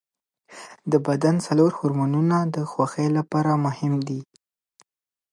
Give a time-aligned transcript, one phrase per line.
[0.91, 4.21] د بدن څلور هورمونونه د خوښۍ لپاره مهم دي.